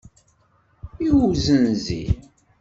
I 1.05 1.07
uzenzi? 1.27 1.99